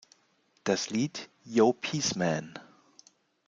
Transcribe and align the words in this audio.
Das 0.63 0.89
Lied 0.89 1.29
"Yo, 1.45 1.73
Peace 1.73 2.15
Man! 2.15 2.57